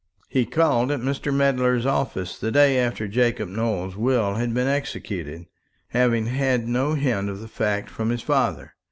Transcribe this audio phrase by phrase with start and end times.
[0.29, 1.31] He called at Mr.
[1.31, 5.45] Medler's office the day after Jacob Nowell's will had been executed,
[5.89, 8.73] having had no hint of the fact from his father.